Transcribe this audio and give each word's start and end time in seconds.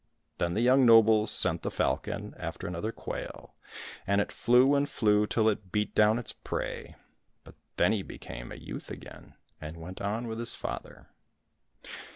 Then 0.39 0.55
the 0.55 0.61
young 0.61 0.83
nobles 0.83 1.29
sent 1.29 1.61
the 1.61 1.69
falcon 1.69 2.33
after 2.39 2.65
another 2.65 2.91
quail, 2.91 3.53
and 4.07 4.19
it 4.19 4.31
flew 4.31 4.73
and 4.73 4.89
flew 4.89 5.27
till 5.27 5.47
it 5.47 5.71
beat 5.71 5.93
down 5.93 6.17
its 6.17 6.31
prey; 6.33 6.95
but 7.43 7.53
then 7.77 7.91
he 7.91 8.01
became 8.01 8.51
a 8.51 8.55
youth 8.55 8.89
again, 8.89 9.35
and 9.61 9.77
went 9.77 10.01
on 10.01 10.27
with 10.27 10.39
his 10.39 10.55
father. 10.55 11.03